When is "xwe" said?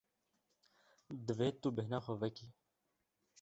2.05-2.15